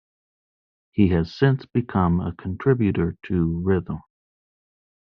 [0.89, 4.01] He has since become a contributor to Rhythm.